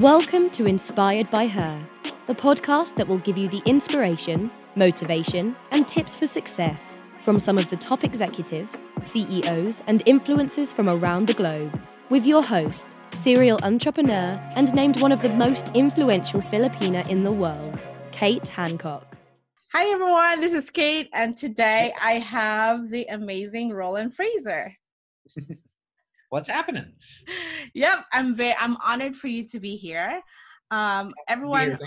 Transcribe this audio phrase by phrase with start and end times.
[0.00, 1.80] Welcome to Inspired by Her,
[2.26, 7.58] the podcast that will give you the inspiration, motivation, and tips for success from some
[7.58, 11.80] of the top executives, CEOs, and influencers from around the globe.
[12.10, 17.32] With your host, serial entrepreneur, and named one of the most influential Filipina in the
[17.32, 17.80] world,
[18.10, 19.16] Kate Hancock.
[19.72, 20.40] Hi, everyone.
[20.40, 24.72] This is Kate, and today I have the amazing Roland Frasier.
[26.34, 26.92] what's happening?
[27.74, 30.20] Yep, I'm very I'm honored for you to be here.
[30.72, 31.78] Um, everyone,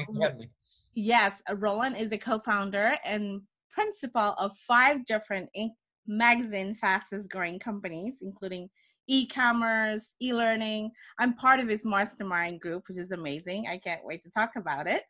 [0.96, 5.72] yes, Roland is a co-founder and principal of five different Inc.
[6.08, 8.70] magazine fastest growing companies, including
[9.10, 10.92] e-commerce, e-learning.
[11.20, 13.68] I'm part of his mastermind group, which is amazing.
[13.68, 15.04] I can't wait to talk about it.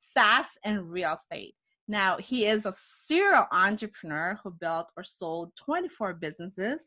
[0.00, 1.54] SaaS and real estate.
[1.88, 6.82] Now, he is a serial entrepreneur who built or sold 24 businesses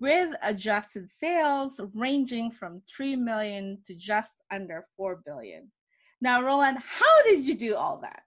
[0.00, 5.70] with adjusted sales ranging from 3 million to just under 4 billion.
[6.20, 8.22] Now, Roland, how did you do all that?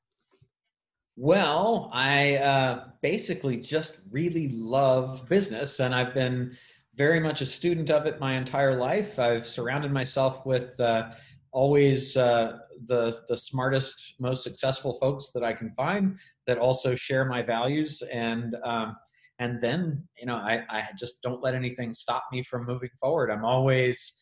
[1.16, 6.56] Well, I uh, basically just really love business, and I've been
[6.96, 9.20] very much a student of it my entire life.
[9.20, 11.12] I've surrounded myself with uh,
[11.52, 16.18] always uh, the the smartest, most successful folks that I can find
[16.48, 18.96] that also share my values, and um,
[19.40, 23.32] and then you know I, I just don't let anything stop me from moving forward.
[23.32, 24.14] I'm always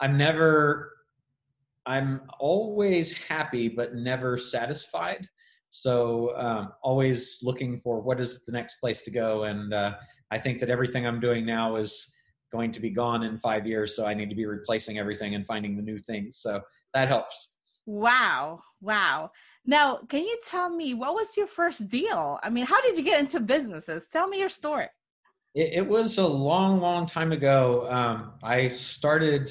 [0.00, 0.92] i'm never
[1.86, 5.26] i'm always happy but never satisfied.
[5.72, 9.44] So um, always looking for what is the next place to go.
[9.44, 9.94] And uh,
[10.30, 12.14] i think that everything i'm doing now is
[12.52, 13.96] going to be gone in five years.
[13.96, 16.38] So i need to be replacing everything and finding the new things.
[16.38, 16.60] So
[16.94, 17.54] that helps.
[17.86, 18.60] Wow.
[18.80, 19.30] Wow
[19.66, 22.38] now, can you tell me what was your first deal?
[22.42, 24.06] I mean, how did you get into businesses?
[24.12, 24.88] Tell me your story.
[25.54, 27.86] It, it was a long, long time ago.
[27.90, 29.50] Um, I started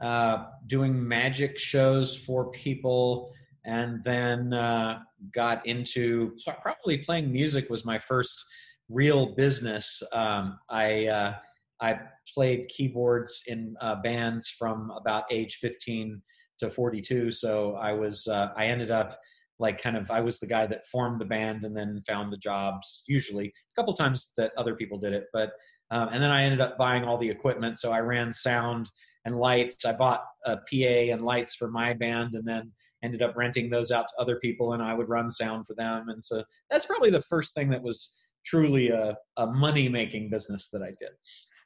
[0.00, 3.32] uh, doing magic shows for people
[3.64, 5.00] and then uh,
[5.32, 8.44] got into probably playing music was my first
[8.88, 10.02] real business.
[10.12, 11.34] Um, I uh,
[11.80, 12.00] I
[12.32, 16.20] played keyboards in uh, bands from about age 15
[16.58, 17.30] to 42.
[17.30, 19.18] So I was uh, I ended up
[19.62, 22.36] like kind of I was the guy that formed the band and then found the
[22.36, 23.04] jobs.
[23.06, 25.52] Usually a couple times that other people did it, but
[25.90, 27.78] um, and then I ended up buying all the equipment.
[27.78, 28.90] So I ran sound
[29.24, 29.84] and lights.
[29.84, 32.72] I bought a PA and lights for my band, and then
[33.04, 36.08] ended up renting those out to other people, and I would run sound for them.
[36.08, 40.68] And so that's probably the first thing that was truly a, a money making business
[40.70, 41.10] that I did.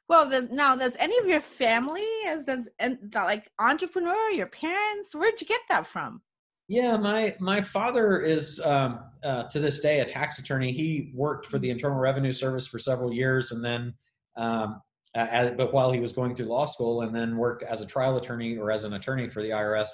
[0.09, 5.13] Well, does, now does any of your family as does and like entrepreneur, your parents?
[5.13, 6.21] Where'd you get that from?
[6.67, 10.71] Yeah, my my father is um, uh, to this day a tax attorney.
[10.73, 13.93] He worked for the Internal Revenue Service for several years, and then,
[14.35, 14.81] um,
[15.15, 18.17] as, but while he was going through law school, and then worked as a trial
[18.17, 19.87] attorney or as an attorney for the IRS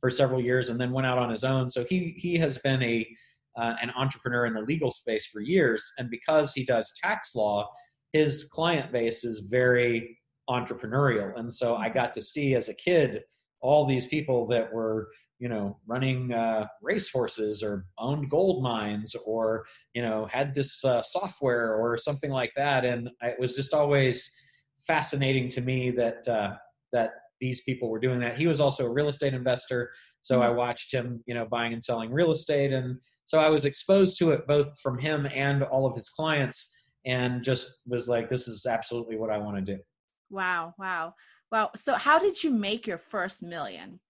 [0.00, 1.70] for several years, and then went out on his own.
[1.70, 3.04] So he he has been a
[3.56, 7.68] uh, an entrepreneur in the legal space for years, and because he does tax law,
[8.12, 10.18] his client base is very
[10.50, 13.22] entrepreneurial and so i got to see as a kid
[13.60, 15.08] all these people that were
[15.42, 19.64] you know running uh, race horses or owned gold mines or
[19.94, 24.30] you know had this uh, software or something like that and it was just always
[24.86, 26.54] fascinating to me that uh,
[26.92, 27.10] that
[27.40, 29.90] these people were doing that he was also a real estate investor
[30.22, 30.44] so mm-hmm.
[30.44, 34.16] i watched him you know buying and selling real estate and so i was exposed
[34.16, 36.68] to it both from him and all of his clients
[37.04, 39.80] and just was like, this is absolutely what I want to do.
[40.30, 41.14] Wow, wow,
[41.50, 41.70] wow.
[41.76, 44.00] So, how did you make your first million?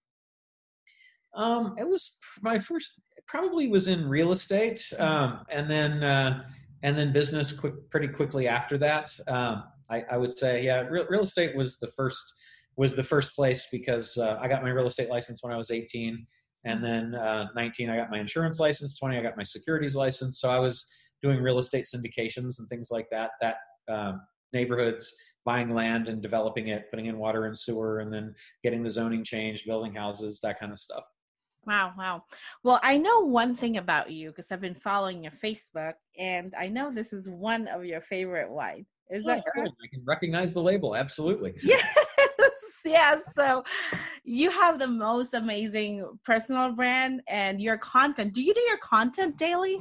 [1.35, 2.91] Um, it was my first,
[3.27, 6.43] probably was in real estate, um, and then uh,
[6.83, 9.11] and then business quick, pretty quickly after that.
[9.27, 12.23] Um, I, I, would say, yeah, real, real estate was the first
[12.75, 15.71] was the first place because uh, I got my real estate license when I was
[15.71, 16.25] 18,
[16.65, 20.39] and then uh, 19 I got my insurance license, 20 I got my securities license.
[20.39, 20.85] So I was
[21.21, 23.31] doing real estate syndications and things like that.
[23.41, 23.57] That
[23.89, 24.21] um,
[24.53, 25.13] neighborhoods
[25.45, 28.33] buying land and developing it, putting in water and sewer, and then
[28.63, 31.03] getting the zoning changed, building houses, that kind of stuff.
[31.65, 32.23] Wow, wow.
[32.63, 36.67] Well, I know one thing about you because I've been following your Facebook, and I
[36.67, 38.85] know this is one of your favorite wine.
[39.09, 39.75] Is oh, that oh, correct?
[39.83, 40.95] I can recognize the label.
[40.95, 41.53] Absolutely.
[41.63, 41.95] Yes,
[42.85, 43.21] yes.
[43.37, 43.63] So
[44.25, 48.33] you have the most amazing personal brand and your content.
[48.33, 49.79] Do you do your content daily?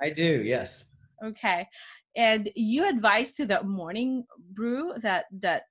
[0.00, 0.86] I do, yes.
[1.22, 1.68] Okay.
[2.16, 5.64] And you advise to the morning brew that that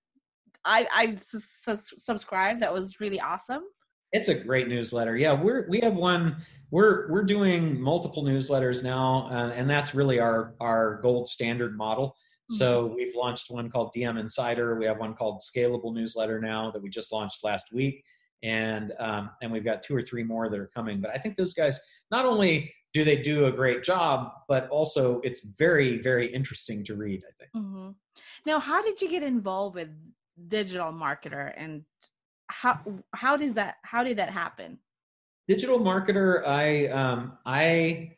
[0.66, 2.60] I I su- subscribe.
[2.60, 3.64] That was really awesome.
[4.12, 5.18] It's a great newsletter.
[5.18, 6.38] Yeah, we're we have one.
[6.70, 12.10] We're we're doing multiple newsletters now, uh, and that's really our our gold standard model.
[12.10, 12.56] Mm-hmm.
[12.56, 14.76] So we've launched one called DM Insider.
[14.78, 18.04] We have one called Scalable Newsletter now that we just launched last week,
[18.44, 21.00] and um, and we've got two or three more that are coming.
[21.00, 21.80] But I think those guys
[22.10, 26.96] not only do they do a great job, but also it's very very interesting to
[26.96, 27.24] read.
[27.26, 27.52] I think.
[27.56, 27.92] Mm-hmm.
[28.46, 29.90] Now, how did you get involved with
[30.48, 31.84] digital marketer, and
[32.52, 32.80] how
[33.14, 34.78] how does that how did that happen?
[35.48, 38.16] Digital marketer, I um, I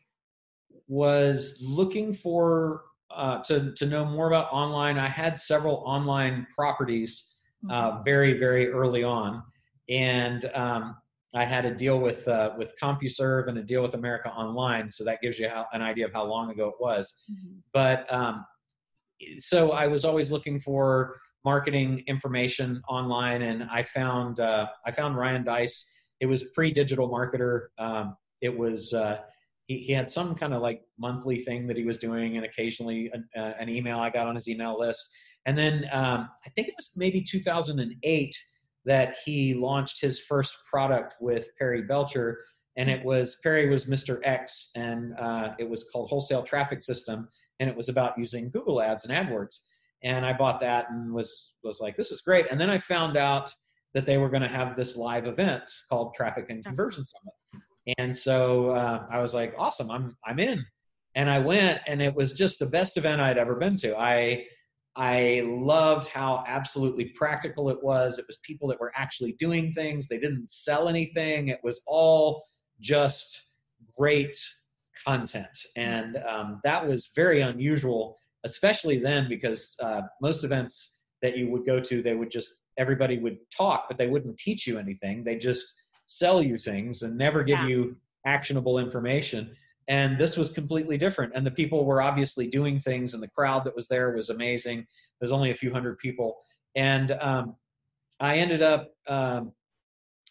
[0.88, 4.98] was looking for uh, to to know more about online.
[4.98, 7.36] I had several online properties
[7.70, 9.42] uh, very very early on,
[9.88, 10.96] and um,
[11.34, 15.04] I had a deal with uh, with CompuServe and a deal with America Online, so
[15.04, 17.14] that gives you how, an idea of how long ago it was.
[17.30, 17.58] Mm-hmm.
[17.72, 18.44] But um,
[19.38, 25.16] so I was always looking for marketing information online, and I found uh, I found
[25.16, 25.86] Ryan Deiss.
[26.20, 27.66] It was pre-digital marketer.
[27.78, 29.18] Um, it was uh,
[29.66, 33.10] he, he had some kind of like monthly thing that he was doing, and occasionally
[33.12, 35.06] an, uh, an email I got on his email list.
[35.46, 38.34] And then um, I think it was maybe 2008
[38.86, 42.38] that he launched his first product with Perry Belcher,
[42.76, 44.20] and it was Perry was Mr.
[44.24, 47.28] X, and uh, it was called Wholesale Traffic System,
[47.60, 49.58] and it was about using Google Ads and AdWords.
[50.04, 52.46] And I bought that and was was like, this is great.
[52.50, 53.52] And then I found out
[53.94, 57.64] that they were going to have this live event called Traffic and Conversion Summit.
[57.98, 60.64] And so uh, I was like, awesome, I'm I'm in.
[61.16, 63.96] And I went, and it was just the best event I'd ever been to.
[63.96, 64.46] I
[64.96, 68.18] I loved how absolutely practical it was.
[68.18, 70.06] It was people that were actually doing things.
[70.06, 71.48] They didn't sell anything.
[71.48, 72.46] It was all
[72.80, 73.44] just
[73.96, 74.36] great
[75.04, 81.50] content, and um, that was very unusual, especially then because uh, most events that you
[81.50, 85.24] would go to, they would just everybody would talk, but they wouldn't teach you anything.
[85.24, 85.72] They just
[86.06, 87.66] sell you things and never give yeah.
[87.66, 87.96] you
[88.26, 89.56] actionable information.
[89.88, 91.32] And this was completely different.
[91.34, 94.86] And the people were obviously doing things, and the crowd that was there was amazing.
[95.20, 96.38] There's only a few hundred people.
[96.74, 97.56] And um,
[98.18, 99.52] I ended up, um,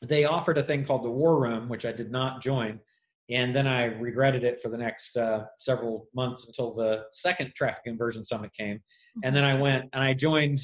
[0.01, 2.79] they offered a thing called the War Room, which I did not join.
[3.29, 7.85] And then I regretted it for the next uh, several months until the second Traffic
[7.85, 8.81] Conversion Summit came.
[9.23, 10.61] And then I went and I joined.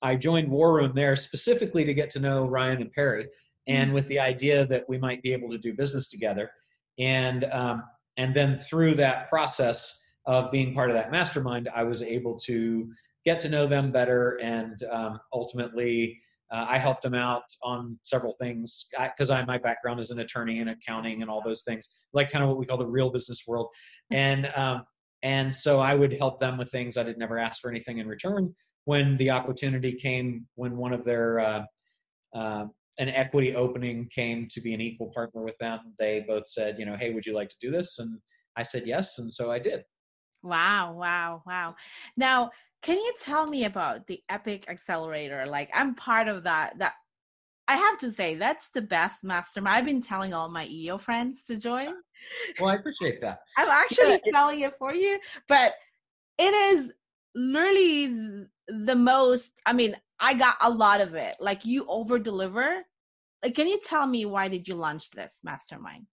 [0.00, 3.26] I joined War Room there specifically to get to know Ryan and Perry
[3.66, 6.50] and with the idea that we might be able to do business together.
[6.98, 7.82] And um,
[8.16, 12.88] and then through that process of being part of that mastermind, I was able to
[13.24, 16.20] get to know them better, and um, ultimately.
[16.50, 20.20] Uh, I helped them out on several things because I, I, my background is an
[20.20, 23.10] attorney and accounting and all those things, like kind of what we call the real
[23.10, 23.68] business world.
[24.10, 24.84] And um,
[25.22, 26.96] and so I would help them with things.
[26.96, 28.54] I did never ask for anything in return.
[28.84, 31.62] When the opportunity came, when one of their uh,
[32.34, 32.66] uh,
[32.98, 36.86] an equity opening came to be an equal partner with them, they both said, you
[36.86, 37.98] know, hey, would you like to do this?
[37.98, 38.18] And
[38.56, 39.84] I said yes, and so I did.
[40.42, 41.74] Wow, wow, wow.
[42.16, 42.50] Now,
[42.82, 45.46] can you tell me about the Epic Accelerator?
[45.46, 46.78] Like, I'm part of that.
[46.78, 46.94] That
[47.66, 49.76] I have to say, that's the best mastermind.
[49.76, 51.94] I've been telling all my EO friends to join.
[52.58, 53.40] Well, I appreciate that.
[53.58, 54.18] I'm actually yeah.
[54.26, 55.74] spelling it for you, but
[56.38, 56.92] it is
[57.34, 59.60] literally the most.
[59.66, 61.36] I mean, I got a lot of it.
[61.40, 62.82] Like you over deliver.
[63.42, 66.06] Like, can you tell me why did you launch this mastermind?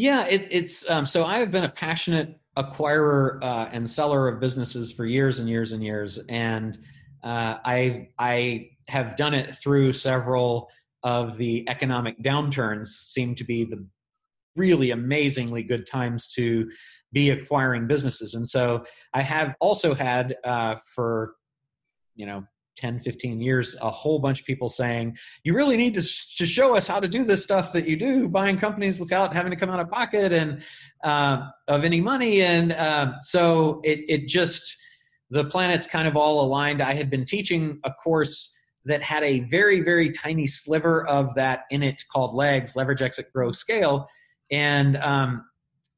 [0.00, 4.40] Yeah, it, it's um, so I have been a passionate acquirer uh, and seller of
[4.40, 6.78] businesses for years and years and years, and
[7.22, 10.70] uh, I I have done it through several
[11.02, 12.86] of the economic downturns.
[12.86, 13.86] Seem to be the
[14.56, 16.70] really amazingly good times to
[17.12, 21.34] be acquiring businesses, and so I have also had uh, for
[22.16, 22.46] you know
[22.76, 26.02] 10, 15 years, a whole bunch of people saying, you really need to,
[26.36, 29.50] to show us how to do this stuff that you do, buying companies without having
[29.50, 30.62] to come out of pocket and
[31.04, 32.42] uh, of any money.
[32.42, 34.76] And uh, so it, it just,
[35.30, 36.82] the planets kind of all aligned.
[36.82, 38.52] I had been teaching a course
[38.86, 43.32] that had a very, very tiny sliver of that in it called legs, leverage, exit,
[43.32, 44.08] grow, scale.
[44.50, 45.44] And, um,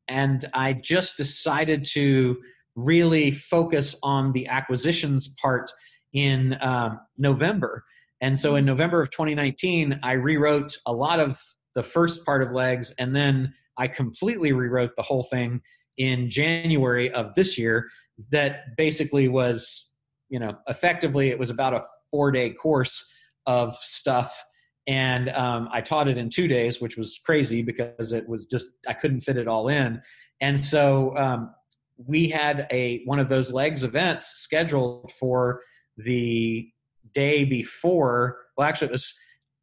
[0.09, 2.39] and I just decided to
[2.75, 5.71] really focus on the acquisitions part
[6.13, 7.85] in um, November.
[8.21, 11.41] And so in November of 2019, I rewrote a lot of
[11.75, 15.63] the first part of legs, and then I completely rewrote the whole thing
[15.97, 17.89] in January of this year.
[18.31, 19.91] That basically was,
[20.29, 23.05] you know, effectively it was about a four day course
[23.47, 24.45] of stuff.
[24.87, 28.67] And um, I taught it in two days, which was crazy because it was just,
[28.87, 30.03] I couldn't fit it all in.
[30.41, 31.55] And so um,
[31.97, 35.61] we had a one of those legs events scheduled for
[36.05, 36.71] the
[37.13, 38.39] day before.
[38.57, 39.15] Well, actually, it was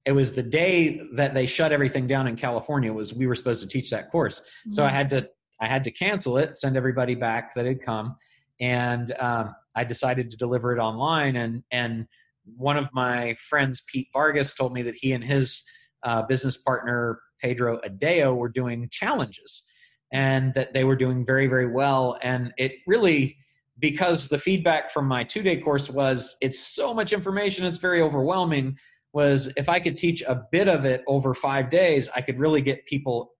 [0.05, 2.91] it was the day that they shut everything down in California.
[2.91, 4.71] Was we were supposed to teach that course, mm-hmm.
[4.71, 5.29] so I had to
[5.59, 8.15] I had to cancel it, send everybody back that had come,
[8.59, 11.35] and um, I decided to deliver it online.
[11.35, 12.07] And and
[12.55, 15.63] one of my friends, Pete Vargas, told me that he and his
[16.03, 19.63] uh, business partner Pedro Adao were doing challenges,
[20.11, 22.17] and that they were doing very very well.
[22.21, 23.37] And it really
[23.79, 28.01] because the feedback from my two day course was it's so much information, it's very
[28.01, 28.77] overwhelming.
[29.11, 32.61] Was if I could teach a bit of it over five days, I could really
[32.61, 33.31] get people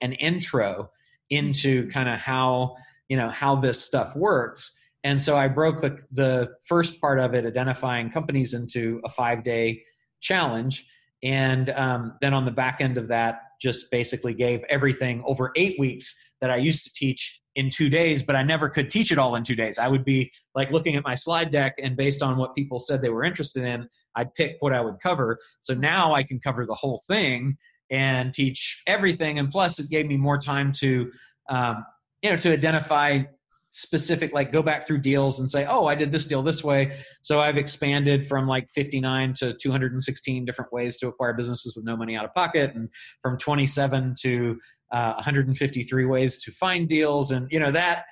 [0.00, 0.90] an intro
[1.30, 2.76] into kind of how
[3.08, 4.72] you know how this stuff works.
[5.04, 9.42] And so I broke the the first part of it, identifying companies, into a five
[9.42, 9.82] day
[10.20, 10.86] challenge,
[11.22, 15.78] and um, then on the back end of that, just basically gave everything over eight
[15.78, 19.18] weeks that I used to teach in two days, but I never could teach it
[19.18, 19.80] all in two days.
[19.80, 23.02] I would be like looking at my slide deck, and based on what people said
[23.02, 25.38] they were interested in, I'd pick what I would cover.
[25.60, 27.58] So now I can cover the whole thing
[27.90, 29.40] and teach everything.
[29.40, 31.10] And plus, it gave me more time to,
[31.48, 31.84] um,
[32.22, 33.22] you know, to identify
[33.70, 36.96] specific, like go back through deals and say, oh, I did this deal this way.
[37.22, 41.96] So I've expanded from like 59 to 216 different ways to acquire businesses with no
[41.96, 42.88] money out of pocket, and
[43.20, 44.58] from 27 to
[44.90, 47.30] uh, 153 ways to find deals.
[47.30, 48.04] And, you know, that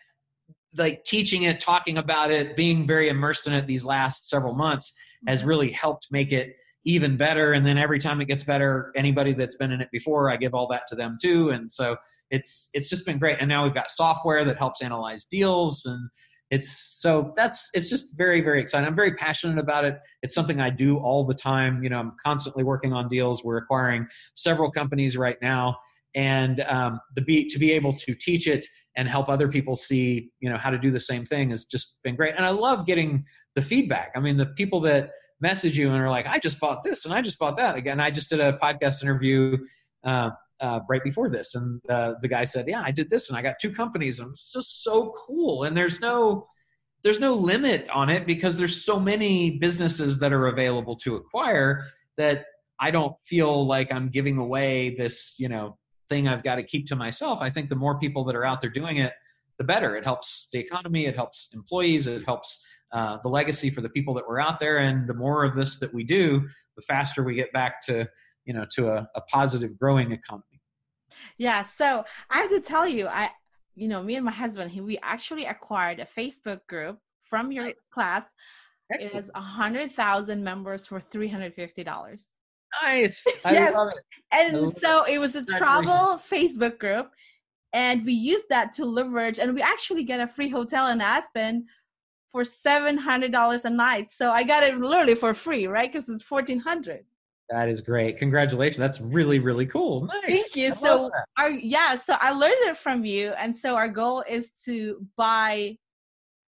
[0.76, 4.92] like teaching it, talking about it, being very immersed in it these last several months
[5.26, 5.48] has mm-hmm.
[5.48, 6.54] really helped make it
[6.84, 7.52] even better.
[7.52, 10.54] And then every time it gets better, anybody that's been in it before, I give
[10.54, 11.50] all that to them too.
[11.50, 11.96] And so
[12.30, 13.38] it's it's just been great.
[13.40, 16.08] And now we've got software that helps analyze deals and
[16.50, 18.86] it's so that's it's just very very exciting.
[18.86, 19.98] I'm very passionate about it.
[20.22, 21.82] It's something I do all the time.
[21.82, 23.42] You know, I'm constantly working on deals.
[23.42, 25.76] We're acquiring several companies right now,
[26.16, 30.30] and um, the be to be able to teach it and help other people see
[30.40, 32.34] you know how to do the same thing has just been great.
[32.36, 34.10] And I love getting the feedback.
[34.16, 37.14] I mean, the people that message you and are like, I just bought this and
[37.14, 37.76] I just bought that.
[37.76, 39.58] Again, I just did a podcast interview
[40.02, 40.30] uh,
[40.60, 43.42] uh, right before this, and uh, the guy said, "Yeah, I did this and I
[43.42, 46.48] got two companies, and it's just so cool." And there's no
[47.02, 51.84] there's no limit on it because there's so many businesses that are available to acquire
[52.16, 52.46] that
[52.80, 56.86] I don't feel like I'm giving away this, you know, thing I've got to keep
[56.86, 57.40] to myself.
[57.40, 59.12] I think the more people that are out there doing it,
[59.58, 59.96] the better.
[59.96, 64.14] It helps the economy, it helps employees, it helps uh, the legacy for the people
[64.14, 64.78] that were out there.
[64.78, 66.46] And the more of this that we do,
[66.76, 68.06] the faster we get back to
[68.44, 70.60] you know to a, a positive growing economy.
[71.38, 71.64] Yeah.
[71.64, 73.30] So I have to tell you, I
[73.74, 76.98] you know me and my husband, he, we actually acquired a Facebook group
[77.28, 78.24] from your class.
[78.92, 79.12] Excellent.
[79.12, 82.30] It has a hundred thousand members for three hundred fifty dollars.
[82.82, 83.24] Nice.
[83.44, 83.74] I yes.
[83.74, 84.04] love it.
[84.32, 85.14] And so it.
[85.14, 87.10] it was a travel Facebook group
[87.72, 91.66] and we used that to leverage and we actually get a free hotel in Aspen
[92.32, 94.10] for seven hundred dollars a night.
[94.10, 95.90] So I got it literally for free, right?
[95.90, 97.04] Because it's fourteen hundred.
[97.50, 98.18] That is great.
[98.18, 98.78] Congratulations.
[98.78, 100.06] That's really, really cool.
[100.06, 100.24] Nice.
[100.24, 100.68] Thank you.
[100.68, 103.30] I so our yeah, so I learned it from you.
[103.38, 105.76] And so our goal is to buy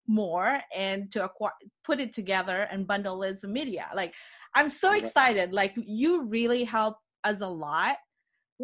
[0.07, 1.53] more and to acquire
[1.85, 3.89] put it together and bundle it as a media.
[3.95, 4.15] Like
[4.57, 5.53] I'm so excited.
[5.53, 7.97] Like you really help us a lot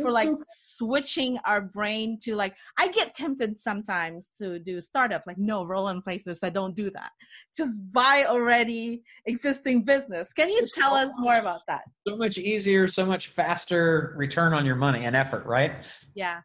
[0.01, 5.37] for like switching our brain to like i get tempted sometimes to do startup like
[5.37, 7.11] no Roland places i don't do that.
[7.57, 10.33] Just buy already existing business.
[10.33, 11.83] Can you it's tell so us more about that?
[12.07, 15.73] So much easier so much faster return on your money and effort right?
[16.15, 16.41] Yeah.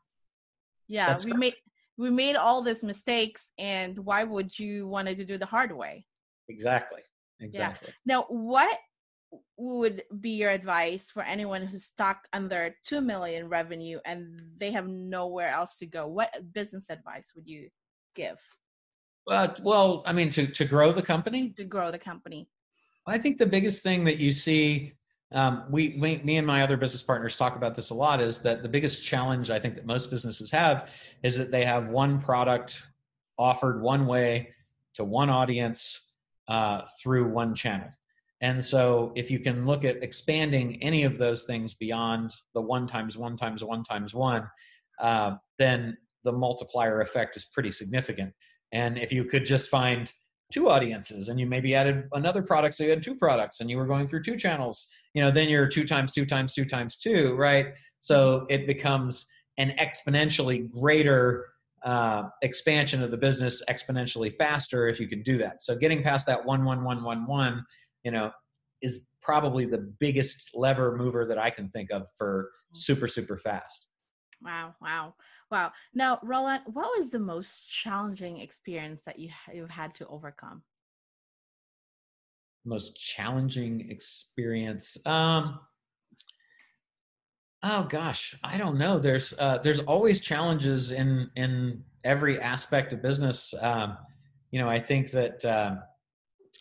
[0.88, 1.56] Yeah That's we made
[1.98, 6.06] we made all these mistakes and why would you wanted to do the hard way?
[6.50, 7.02] Exactly.
[7.40, 7.94] Exactly.
[8.06, 8.16] Yeah.
[8.16, 8.78] now what
[9.58, 14.88] would be your advice for anyone who's stuck under 2 million revenue and they have
[14.88, 16.08] nowhere else to go?
[16.08, 17.70] What business advice would you
[18.16, 18.38] give?
[19.30, 21.54] Uh, well i mean to, to grow the company?
[21.58, 22.48] To grow the company.
[23.06, 24.94] I think the biggest thing that you see
[25.34, 28.40] um, we, we, me and my other business partners talk about this a lot is
[28.40, 30.90] that the biggest challenge i think that most businesses have
[31.24, 32.82] is that they have one product
[33.38, 34.54] offered one way
[34.96, 36.00] to one audience
[36.48, 37.90] uh, through one channel
[38.42, 42.88] and so if you can look at expanding any of those things beyond the one
[42.88, 44.48] times one times one times one,
[45.00, 48.34] uh, then the multiplier effect is pretty significant.
[48.72, 50.12] And if you could just find
[50.52, 53.78] two audiences and you maybe added another product, so you had two products and you
[53.78, 56.98] were going through two channels, you know, then you're two times two times two times
[56.98, 57.68] two, right?
[58.02, 59.26] So it becomes
[59.58, 61.48] an exponentially greater
[61.84, 65.62] uh, expansion of the business exponentially faster if you can do that.
[65.62, 67.64] So getting past that one, one, one, one, one
[68.08, 68.32] you know,
[68.82, 73.88] is probably the biggest lever mover that I can think of for super, super fast.
[74.42, 75.14] Wow, wow,
[75.52, 75.74] wow.
[75.94, 80.64] Now, Roland, what was the most challenging experience that you you've had to overcome?
[82.64, 84.96] Most challenging experience.
[85.06, 85.60] Um,
[87.62, 89.00] oh gosh, I don't know.
[89.00, 93.54] There's uh, there's always challenges in in every aspect of business.
[93.60, 93.98] Um,
[94.52, 95.44] you know, I think that.
[95.44, 95.76] Uh,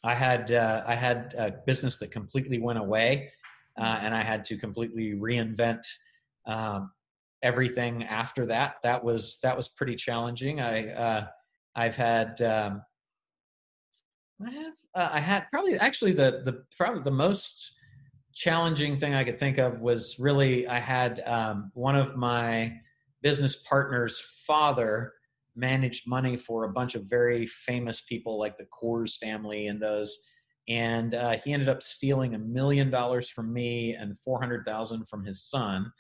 [0.05, 3.33] I had uh, I had a business that completely went away,
[3.79, 5.83] uh, and I had to completely reinvent
[6.47, 6.91] um,
[7.43, 8.77] everything after that.
[8.83, 10.61] That was that was pretty challenging.
[10.61, 11.27] I uh,
[11.75, 12.83] I've had um,
[14.45, 17.75] I have uh, I had probably actually the the probably the most
[18.35, 22.79] challenging thing I could think of was really I had um, one of my
[23.23, 25.15] business partner's father
[25.57, 30.19] managed money for a bunch of very famous people like the Coors family and those.
[30.69, 35.49] And uh, he ended up stealing a million dollars from me and 400,000 from his
[35.49, 35.91] son.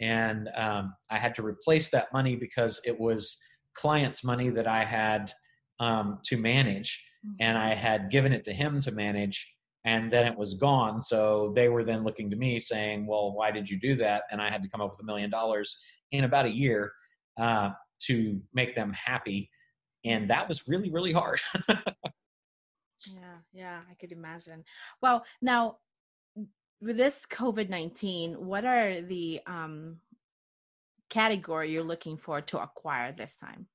[0.00, 3.36] And um, I had to replace that money because it was
[3.74, 5.32] clients' money that I had
[5.80, 7.02] um, to manage.
[7.26, 7.36] Mm-hmm.
[7.40, 9.46] And I had given it to him to manage
[9.84, 11.02] and then it was gone.
[11.02, 14.40] So they were then looking to me saying, "Well, why did you do that?" And
[14.40, 15.76] I had to come up with a million dollars
[16.12, 16.92] in about a year
[17.38, 17.70] uh,
[18.06, 19.50] to make them happy,
[20.04, 21.40] and that was really really hard.
[21.68, 24.64] yeah, yeah, I could imagine.
[25.00, 25.78] Well, now
[26.80, 29.96] with this COVID nineteen, what are the um,
[31.12, 33.66] category you're looking for to acquire this time?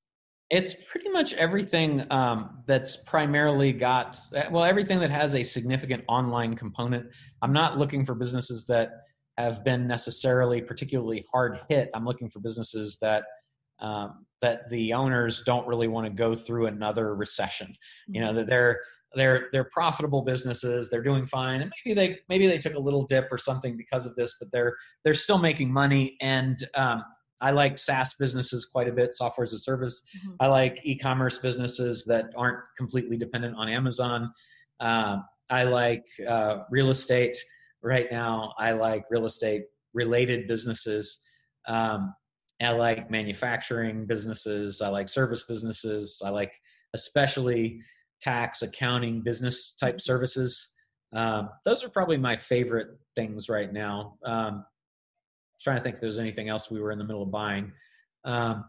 [0.50, 4.18] It's pretty much everything um, that's primarily got,
[4.50, 7.06] well, everything that has a significant online component.
[7.42, 8.90] I'm not looking for businesses that
[9.36, 11.90] have been necessarily particularly hard hit.
[11.94, 13.24] I'm looking for businesses that
[13.80, 17.74] um, that the owners don't really want to go through another recession.
[18.06, 18.36] You know, mm-hmm.
[18.36, 18.80] that they're
[19.14, 23.06] they're they're profitable businesses, they're doing fine, and maybe they maybe they took a little
[23.06, 27.02] dip or something because of this, but they're they're still making money and um,
[27.40, 30.02] I like SaaS businesses quite a bit, software as a service.
[30.16, 30.34] Mm-hmm.
[30.40, 34.32] I like e-commerce businesses that aren't completely dependent on Amazon.
[34.80, 35.18] Uh,
[35.50, 37.36] I like uh, real estate
[37.82, 38.54] right now.
[38.58, 41.20] I like real estate related businesses.
[41.66, 42.14] Um,
[42.60, 44.80] I like manufacturing businesses.
[44.80, 46.20] I like service businesses.
[46.24, 46.52] I like
[46.94, 47.80] especially
[48.20, 50.00] tax, accounting, business type mm-hmm.
[50.00, 50.68] services.
[51.14, 54.18] Um, those are probably my favorite things right now.
[54.24, 54.64] Um,
[55.60, 57.72] trying to think if there's anything else we were in the middle of buying.
[58.24, 58.64] Um,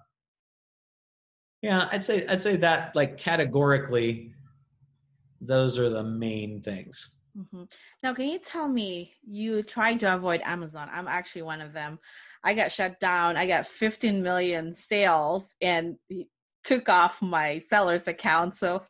[1.62, 4.34] yeah, I'd say I'd say that like categorically,
[5.42, 7.10] those are the main things.
[7.38, 7.64] Mm-hmm.
[8.04, 10.90] Now, can you tell me you trying to avoid Amazon?
[10.92, 12.00] I'm actually one of them.
[12.44, 13.38] I got shut down.
[13.38, 15.96] I got 15 million sales and
[16.64, 18.56] took off my seller's account.
[18.56, 18.84] So,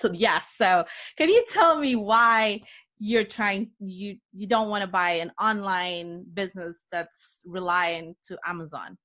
[0.00, 0.54] so yes.
[0.56, 0.84] So,
[1.16, 2.62] can you tell me why
[2.98, 8.96] you're trying you you don't want to buy an online business that's reliant to amazon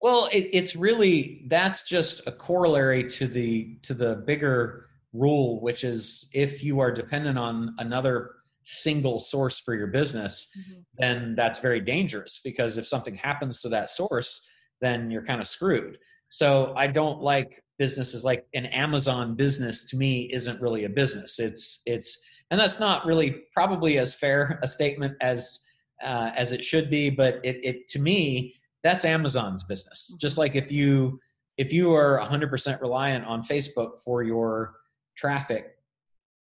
[0.00, 5.84] well it, it's really that's just a corollary to the to the bigger rule which
[5.84, 8.30] is if you are dependent on another
[8.62, 10.80] single source for your business mm-hmm.
[10.98, 14.40] then that's very dangerous because if something happens to that source
[14.80, 15.98] then you're kind of screwed
[16.28, 21.38] so i don't like businesses like an amazon business to me isn't really a business
[21.38, 22.18] it's it's
[22.52, 25.58] and that's not really probably as fair a statement as
[26.02, 27.10] uh, as it should be.
[27.10, 30.10] But it, it to me that's Amazon's business.
[30.10, 30.18] Mm-hmm.
[30.18, 31.18] Just like if you
[31.58, 34.74] if you are 100% reliant on Facebook for your
[35.16, 35.76] traffic,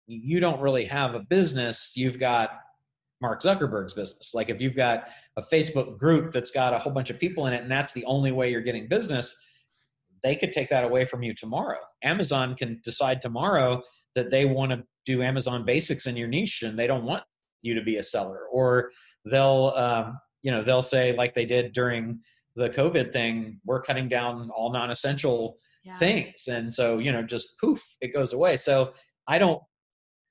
[0.07, 1.93] you don't really have a business.
[1.95, 2.51] You've got
[3.21, 4.33] Mark Zuckerberg's business.
[4.33, 7.53] Like if you've got a Facebook group that's got a whole bunch of people in
[7.53, 9.35] it and that's the only way you're getting business,
[10.23, 11.79] they could take that away from you tomorrow.
[12.03, 13.81] Amazon can decide tomorrow
[14.15, 17.23] that they want to do Amazon basics in your niche and they don't want
[17.61, 18.91] you to be a seller or
[19.25, 22.19] they'll um, you know they'll say like they did during
[22.55, 25.57] the covid thing we're cutting down all non-essential
[25.97, 28.91] things and so you know just poof it goes away so
[29.27, 29.61] i don't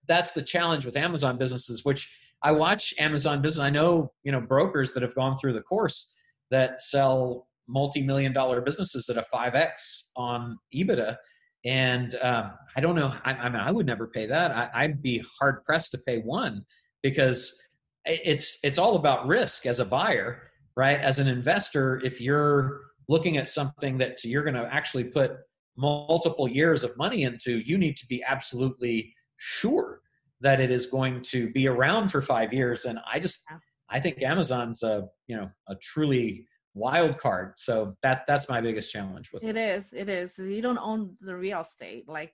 [0.07, 2.11] that's the challenge with amazon businesses which
[2.43, 6.15] i watch amazon business i know you know brokers that have gone through the course
[6.51, 9.71] that sell multi-million dollar businesses at a 5x
[10.17, 11.17] on ebitda
[11.65, 13.13] and um, I don't know.
[13.25, 14.53] I, I, mean, I would never pay that.
[14.53, 16.65] I, I'd be hard pressed to pay one
[17.03, 17.59] because
[18.05, 20.99] it's it's all about risk as a buyer, right?
[21.01, 25.33] As an investor, if you're looking at something that you're going to actually put
[25.79, 30.01] multiple years of money into, you need to be absolutely sure
[30.41, 32.85] that it is going to be around for five years.
[32.85, 33.43] And I just,
[33.89, 37.55] I think Amazon's a, you know, a truly wild card.
[37.57, 39.51] So that that's my biggest challenge with it.
[39.51, 39.93] It is.
[39.93, 40.39] It is.
[40.39, 42.33] You don't own the real estate, like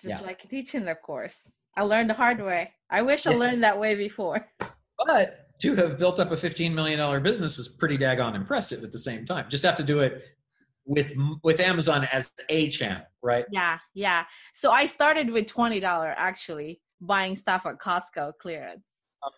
[0.00, 0.26] just yeah.
[0.26, 1.52] like teaching the course.
[1.76, 2.72] I learned the hard way.
[2.88, 4.46] I wish I learned that way before.
[5.06, 8.98] But to have built up a $15 million business is pretty daggone impressive at the
[8.98, 9.46] same time.
[9.48, 10.24] Just have to do it
[10.86, 13.44] with with Amazon as a channel, right?
[13.50, 14.24] Yeah, yeah.
[14.54, 15.82] So I started with $20
[16.16, 18.86] actually buying stuff at Costco clearance.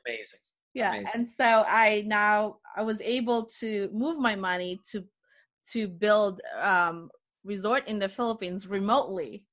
[0.07, 0.41] Amazing
[0.75, 1.11] yeah Amazing.
[1.15, 5.03] and so i now i was able to move my money to
[5.73, 7.09] to build um
[7.45, 9.45] resort in the philippines remotely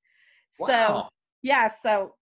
[0.58, 0.66] wow.
[0.68, 1.02] so
[1.42, 2.14] yeah so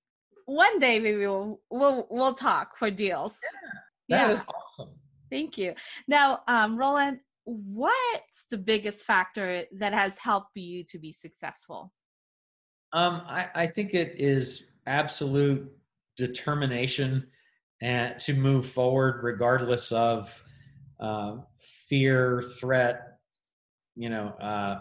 [0.46, 3.70] one day maybe we'll we'll we'll talk for deals yeah
[4.08, 4.32] That yeah.
[4.32, 4.90] is awesome.
[5.30, 5.74] Thank you.
[6.06, 11.92] Now, um, Roland, what's the biggest factor that has helped you to be successful?
[12.92, 15.70] Um, I, I think it is absolute
[16.16, 17.26] determination
[17.80, 20.42] and to move forward regardless of
[21.00, 23.18] uh, fear, threat,
[23.96, 24.80] you know, uh,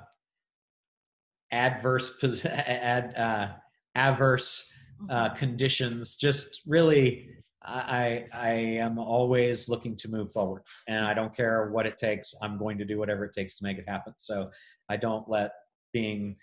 [1.51, 2.11] adverse,
[2.45, 3.47] ad, uh,
[3.95, 4.71] adverse
[5.09, 5.35] uh, mm-hmm.
[5.35, 6.15] conditions.
[6.15, 7.29] Just really,
[7.65, 12.33] I, I am always looking to move forward, and I don't care what it takes.
[12.41, 14.13] I'm going to do whatever it takes to make it happen.
[14.17, 14.49] So
[14.89, 15.51] I don't let
[15.93, 16.35] being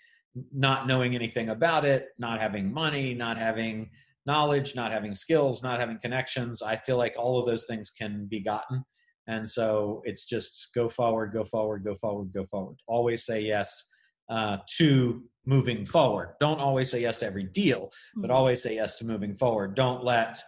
[0.53, 3.89] not knowing anything about it, not having money, not having
[4.25, 6.61] knowledge, not having skills, not having connections.
[6.61, 8.83] I feel like all of those things can be gotten.
[9.27, 12.77] And so it's just go forward, go forward, go forward, go forward.
[12.87, 13.83] Always say yes
[14.29, 16.35] uh, to moving forward.
[16.39, 18.37] Don't always say yes to every deal, but mm-hmm.
[18.37, 19.75] always say yes to moving forward.
[19.75, 20.41] Don't let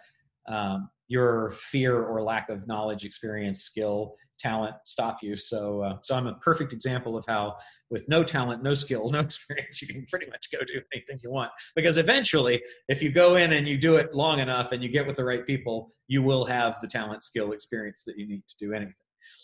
[0.46, 5.36] um, your fear or lack of knowledge, experience, skill, talent stop you.
[5.36, 7.56] So, uh, so I'm a perfect example of how,
[7.90, 11.30] with no talent, no skill, no experience, you can pretty much go do anything you
[11.30, 11.50] want.
[11.76, 15.06] Because eventually, if you go in and you do it long enough and you get
[15.06, 18.56] with the right people, you will have the talent, skill, experience that you need to
[18.58, 18.94] do anything.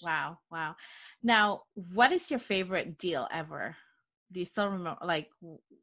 [0.02, 0.74] Wow, wow.
[1.22, 3.76] Now, what is your favorite deal ever?
[4.32, 5.28] Do you still remember like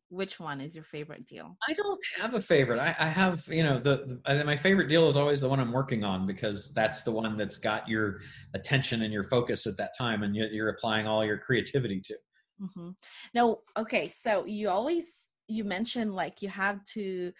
[0.09, 1.57] which one is your favorite deal?
[1.67, 2.79] I don't have a favorite.
[2.79, 5.71] I, I have you know the, the, my favorite deal is always the one i'm
[5.71, 8.21] working on because that's the one that's got your
[8.53, 12.15] attention and your focus at that time and you're applying all your creativity to.
[12.61, 12.89] Mm-hmm.
[13.35, 15.05] now okay so you always
[15.47, 17.31] you mentioned like you have to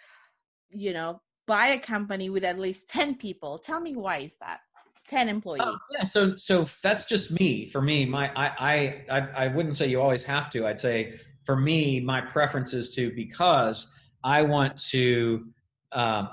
[0.70, 3.58] you know buy a company with at least 10 people.
[3.58, 4.60] Tell me why is that
[5.08, 9.46] 10 employees oh, yeah so so that's just me for me my I, I i
[9.48, 13.90] wouldn't say you always have to i'd say for me my preference is to because
[14.22, 15.46] i want to
[15.92, 16.28] um,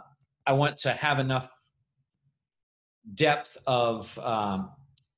[0.45, 1.49] i want to have enough
[3.13, 4.71] depth of um,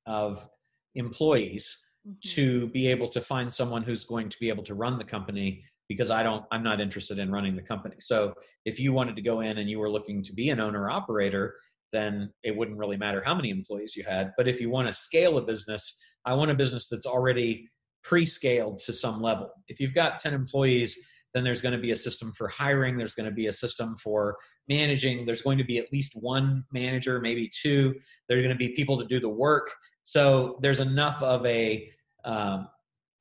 [0.06, 0.48] of
[0.96, 2.14] employees mm-hmm.
[2.22, 5.64] to be able to find someone who's going to be able to run the company
[5.88, 7.96] because I don't I'm not interested in running the company.
[8.00, 8.34] So
[8.66, 11.56] if you wanted to go in and you were looking to be an owner operator,
[11.92, 14.34] then it wouldn't really matter how many employees you had.
[14.38, 17.70] But if you want to scale a business, I want a business that's already
[18.04, 19.52] pre-scaled to some level.
[19.68, 20.98] If you've got 10 employees,
[21.34, 23.96] then there's going to be a system for hiring, there's going to be a system
[23.98, 27.94] for managing, there's going to be at least one manager, maybe two.
[28.28, 29.74] There's going to be people to do the work.
[30.04, 31.92] So there's enough of a
[32.24, 32.68] um,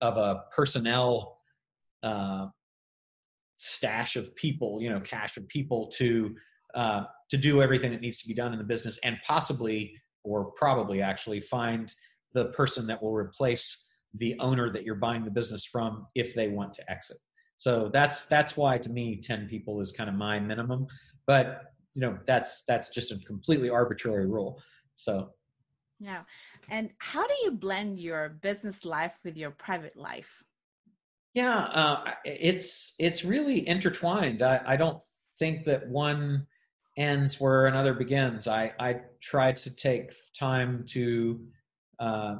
[0.00, 1.38] of a personnel
[2.02, 2.46] uh,
[3.56, 6.34] stash of people, you know, cash of people to
[6.76, 10.52] uh, to do everything that needs to be done in the business and possibly or
[10.52, 11.94] probably actually find
[12.34, 13.84] the person that will replace
[14.14, 17.18] the owner that you're buying the business from if they want to exit.
[17.56, 20.86] So that's that's why to me 10 people is kind of my minimum,
[21.26, 21.62] but
[21.94, 24.60] you know that's that's just a completely arbitrary rule.
[24.94, 25.30] So
[25.98, 26.22] yeah.
[26.68, 30.44] And how do you blend your business life with your private life?
[31.32, 34.42] Yeah, uh, it's it's really intertwined.
[34.42, 35.02] I, I don't
[35.38, 36.46] think that one
[36.96, 38.48] ends where another begins.
[38.48, 41.40] I, I try to take time to
[41.98, 42.36] uh,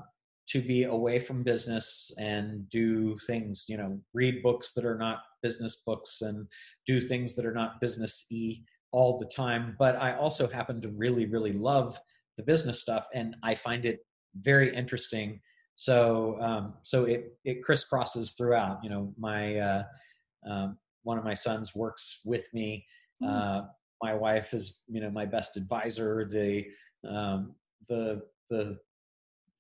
[0.49, 5.19] to be away from business and do things, you know, read books that are not
[5.43, 6.47] business books and
[6.87, 8.59] do things that are not business y
[8.93, 9.75] all the time.
[9.79, 11.99] But I also happen to really, really love
[12.37, 14.01] the business stuff, and I find it
[14.43, 15.41] very interesting.
[15.75, 18.79] So, um, so it it crisscrosses throughout.
[18.85, 19.83] You know, my uh,
[20.49, 22.87] um, one of my sons works with me.
[23.21, 23.27] Hmm.
[23.29, 23.63] Uh,
[24.03, 26.27] my wife is you know my best advisor.
[26.31, 26.67] The
[27.09, 27.55] um,
[27.89, 28.79] the the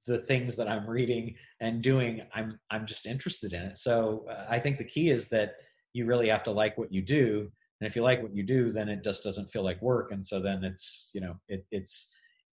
[0.06, 3.78] the things that i'm reading and doing i'm i'm just interested in it.
[3.78, 5.56] So uh, i think the key is that
[5.92, 7.50] you really have to like what you do.
[7.80, 10.12] And if you like what you do then it just doesn't feel like work.
[10.12, 12.14] And so then it's you know it, it's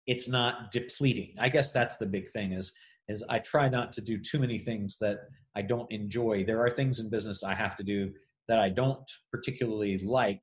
[0.07, 1.35] it's not depleting.
[1.39, 2.73] I guess that's the big thing is
[3.09, 5.19] is i try not to do too many things that
[5.55, 6.45] i don't enjoy.
[6.45, 8.13] There are things in business i have to do
[8.49, 10.43] that i don't particularly like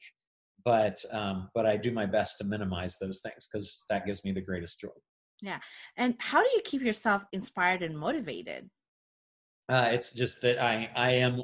[0.66, 4.32] but um, but I do my best to minimize those things because that gives me
[4.32, 4.90] the greatest joy.
[5.42, 5.60] Yeah,
[5.98, 8.70] and how do you keep yourself inspired and motivated?
[9.70, 11.44] Uh, it's just that I I am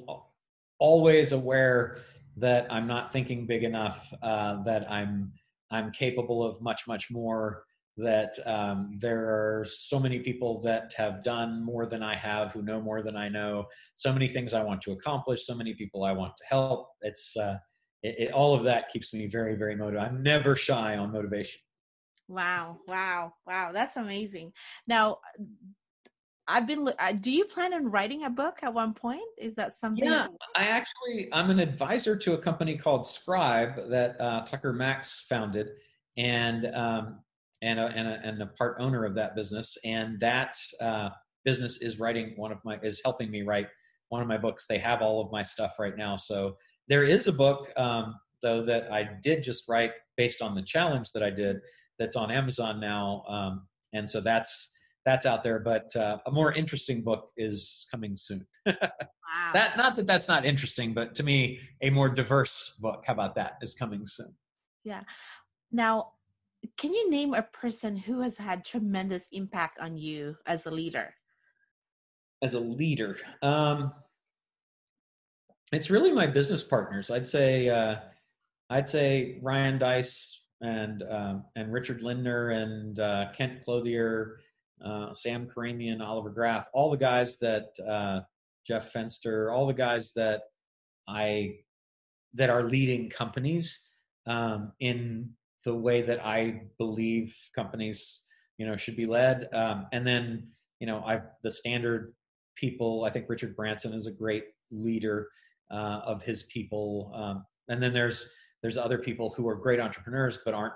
[0.79, 1.99] always aware
[2.37, 5.33] that I'm not thinking big enough, uh, that I'm
[5.71, 7.63] I'm capable of much much more.
[7.97, 12.61] That um, there are so many people that have done more than I have, who
[12.61, 13.65] know more than I know.
[13.95, 15.45] So many things I want to accomplish.
[15.45, 16.91] So many people I want to help.
[17.01, 17.57] It's uh,
[18.03, 20.07] it, it, all of that keeps me very, very motivated.
[20.07, 21.61] I'm never shy on motivation.
[22.27, 23.71] Wow, wow, wow.
[23.73, 24.53] That's amazing.
[24.87, 25.17] Now,
[26.47, 26.89] I've been.
[26.99, 29.21] Uh, do you plan on writing a book at one point?
[29.37, 30.03] Is that something?
[30.03, 35.25] Yeah, I actually I'm an advisor to a company called Scribe that uh, Tucker Max
[35.29, 35.69] founded,
[36.17, 37.19] and um,
[37.61, 39.77] and a, and a, and a part owner of that business.
[39.83, 41.09] And that uh,
[41.45, 43.67] business is writing one of my is helping me write
[44.09, 44.65] one of my books.
[44.67, 46.15] They have all of my stuff right now.
[46.15, 46.57] So
[46.89, 51.11] there is a book um, though that I did just write based on the challenge
[51.13, 51.57] that I did
[51.97, 54.71] that's on Amazon now, um, and so that's
[55.05, 55.59] that's out there.
[55.59, 58.45] But uh, a more interesting book is coming soon.
[58.65, 58.73] wow.
[59.53, 63.03] That not that that's not interesting, but to me, a more diverse book.
[63.05, 63.53] How about that?
[63.61, 64.33] Is coming soon.
[64.83, 65.01] Yeah.
[65.71, 66.13] Now,
[66.77, 71.13] can you name a person who has had tremendous impact on you as a leader?
[72.41, 73.91] As a leader, um,
[75.71, 77.11] it's really my business partners.
[77.11, 77.97] I'd say uh,
[78.69, 84.39] I'd say Ryan Deiss and um, and Richard Lindner and uh, Kent Clothier,
[84.83, 88.21] uh, Sam Karamian, Oliver Graf, all the guys that uh,
[88.65, 90.43] Jeff Fenster, all the guys that
[91.07, 91.57] I
[92.33, 93.79] that are leading companies
[94.27, 95.31] um, in
[95.65, 98.21] the way that I believe companies,
[98.57, 99.49] you know, should be led.
[99.53, 100.47] Um, and then,
[100.79, 102.13] you know, I the standard
[102.55, 103.05] people.
[103.05, 105.29] I think Richard Branson is a great leader
[105.71, 107.11] uh, of his people.
[107.13, 108.29] Um, and then there's
[108.61, 110.73] there's other people who are great entrepreneurs but aren't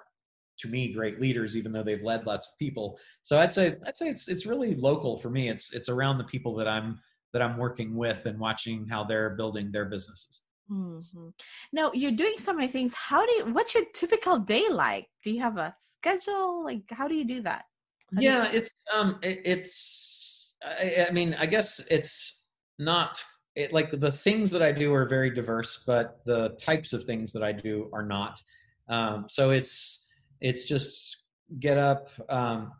[0.60, 3.98] to me great leaders even though they've led lots of people so i'd say i'd
[3.98, 7.00] say it's it's really local for me it's it's around the people that i'm
[7.34, 11.30] that i'm working with and watching how they're building their businesses Mm-hmm.
[11.72, 12.94] Now you're doing so many things.
[12.94, 13.46] How do you?
[13.54, 15.08] What's your typical day like?
[15.24, 16.64] Do you have a schedule?
[16.64, 17.66] Like, how do you do that?
[18.16, 20.54] How yeah, it's um, it, it's.
[20.64, 22.44] I, I, mean, I guess it's
[22.80, 23.24] not.
[23.56, 27.32] It like the things that I do are very diverse, but the types of things
[27.34, 28.42] that I do are not.
[28.90, 30.06] Um, so it's
[30.42, 31.24] it's just
[31.60, 32.72] get up, um,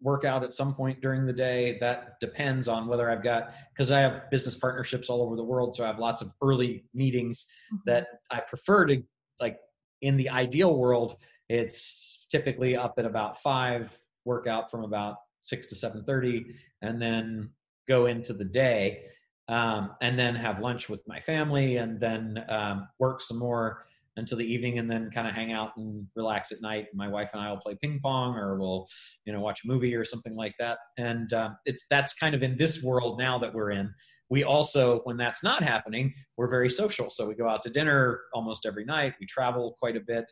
[0.00, 1.78] work out at some point during the day.
[1.80, 5.74] That depends on whether I've got, because I have business partnerships all over the world.
[5.74, 7.82] So I have lots of early meetings mm-hmm.
[7.86, 9.02] that I prefer to,
[9.40, 9.58] like,
[10.02, 11.16] in the ideal world,
[11.48, 16.44] it's typically up at about five, workout from about six to 7.30,
[16.82, 17.50] and then
[17.86, 19.04] go into the day.
[19.52, 23.84] Um, and then have lunch with my family and then um, work some more
[24.16, 26.86] until the evening and then kind of hang out and relax at night.
[26.94, 28.86] My wife and I will play ping pong or we'll,
[29.26, 30.78] you know, watch a movie or something like that.
[30.96, 33.92] And um, it's that's kind of in this world now that we're in.
[34.30, 37.10] We also, when that's not happening, we're very social.
[37.10, 39.12] So we go out to dinner almost every night.
[39.20, 40.24] We travel quite a bit,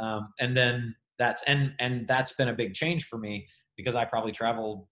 [0.00, 4.04] um, and then that's and and that's been a big change for me because I
[4.04, 4.88] probably travel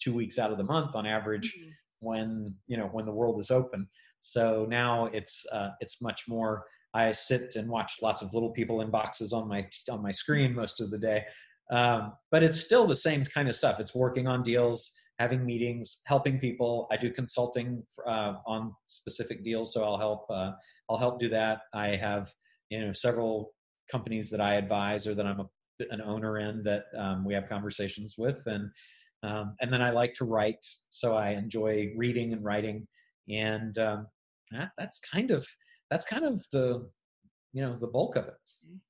[0.00, 1.70] two weeks out of the month on average mm-hmm.
[2.00, 3.88] When you know when the world is open.
[4.20, 8.80] So now it's uh, it's much more I sit and watch lots of little people
[8.80, 11.24] in boxes on my on my screen most of the day.
[11.70, 13.78] Um, but it's still the same kind of stuff.
[13.78, 16.88] It's working on deals, having meetings, helping people.
[16.90, 20.26] I do consulting uh, on specific deals, so I'll help.
[20.30, 20.52] Uh,
[20.88, 21.62] I'll help do that.
[21.74, 22.32] I have
[22.70, 23.52] you know several
[23.90, 25.46] companies that I advise or that I'm a,
[25.90, 28.70] an owner in that um, we have conversations with, and
[29.22, 32.86] um, and then I like to write, so I enjoy reading and writing,
[33.28, 34.06] and um,
[34.52, 35.46] that, that's kind of
[35.90, 36.88] that's kind of the
[37.52, 38.34] you know the bulk of it.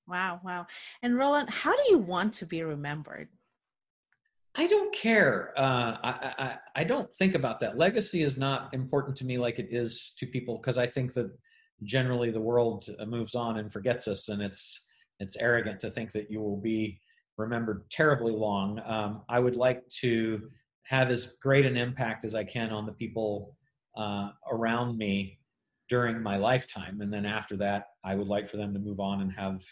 [0.06, 0.66] Wow wow.
[1.02, 3.28] And roland how do you want to be remembered?
[4.54, 5.52] I don't care.
[5.56, 7.78] Uh, I, I i don't think about that.
[7.78, 11.30] Legacy is not important to me like it is to people because i think that
[11.84, 14.80] generally the world uh, moves on and forgets us and it's
[15.20, 17.00] it's arrogant to think that you will be
[17.38, 20.50] remembered terribly long um, i would like to
[20.84, 23.56] have as great an impact as i can on the people
[23.96, 25.38] uh, around me
[25.88, 27.00] during my lifetime.
[27.00, 29.64] And then after that, I would like for them to move on and have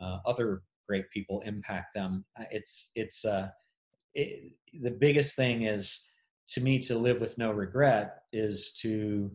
[0.00, 2.24] uh, other great people impact them.
[2.38, 3.48] Uh, it's it's uh,
[4.14, 6.00] it, the biggest thing is
[6.50, 9.30] to me to live with no regret is to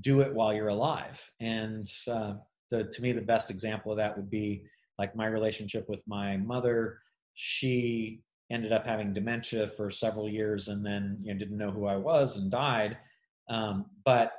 [0.00, 1.30] do it while you're alive.
[1.40, 2.34] And uh,
[2.70, 4.64] the to me the best example of that would be
[5.00, 6.98] like my relationship with my mother.
[7.32, 11.86] She ended up having dementia for several years and then you know didn't know who
[11.86, 12.98] I was and died.
[13.48, 14.32] Um, but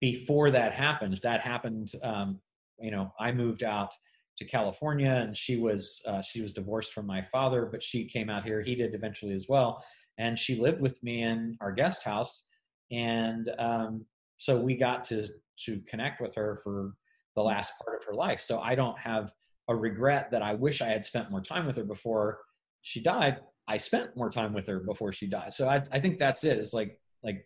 [0.00, 1.90] before that happened, that happened.
[2.00, 2.38] Um,
[2.78, 3.92] you know, I moved out
[4.36, 8.30] to California, and she was uh, she was divorced from my father, but she came
[8.30, 8.60] out here.
[8.60, 9.84] He did eventually as well,
[10.16, 12.44] and she lived with me in our guest house,
[12.92, 15.26] and um, so we got to
[15.64, 16.92] to connect with her for
[17.34, 18.42] the last part of her life.
[18.42, 19.32] So I don't have
[19.68, 22.38] a regret that I wish I had spent more time with her before
[22.82, 23.40] she died.
[23.68, 25.52] I spent more time with her before she died.
[25.52, 26.58] So I, I think that's it.
[26.58, 27.44] It's like like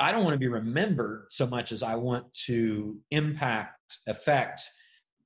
[0.00, 4.62] I don't want to be remembered so much as I want to impact, affect,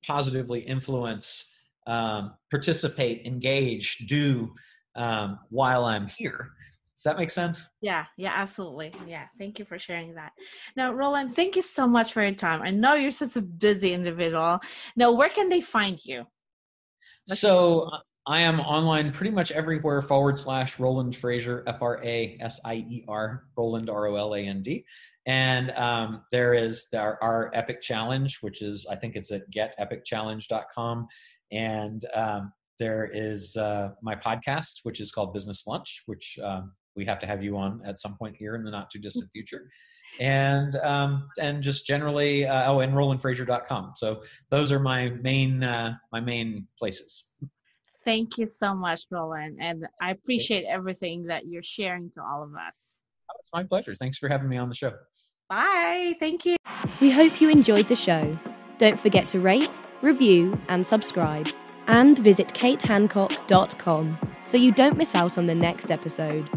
[0.05, 1.45] positively influence,
[1.87, 4.53] um, participate, engage, do
[4.95, 6.51] um, while I'm here.
[6.99, 7.69] Does that make sense?
[7.79, 8.93] Yeah, yeah, absolutely.
[9.07, 10.33] Yeah, thank you for sharing that.
[10.75, 12.61] Now, Roland, thank you so much for your time.
[12.61, 14.59] I know you're such a busy individual.
[14.97, 16.25] Now, where can they find you?
[17.25, 17.89] Let's so,
[18.27, 22.75] I am online pretty much everywhere forward slash Roland Frasier, F R A S I
[22.89, 24.83] E R, Roland, R O L A N D.
[25.25, 31.07] And um, there is our, our, Epic Challenge, which is, I think it's at getepicchallenge.com.
[31.51, 37.05] And um, there is uh, my podcast, which is called Business Lunch, which um, we
[37.05, 39.69] have to have you on at some point here in the not too distant future.
[40.19, 43.93] And um, and just generally, uh, oh, and RolandFrasier.com.
[43.95, 47.25] So those are my main uh, my main places.
[48.05, 49.57] Thank you so much, Roland.
[49.61, 52.73] And I appreciate everything that you're sharing to all of us.
[53.29, 53.93] Oh, it's my pleasure.
[53.93, 54.93] Thanks for having me on the show.
[55.49, 56.15] Bye.
[56.19, 56.55] Thank you.
[57.01, 58.37] We hope you enjoyed the show.
[58.77, 61.49] Don't forget to rate, review, and subscribe.
[61.87, 66.47] And visit katehancock.com so you don't miss out on the next episode.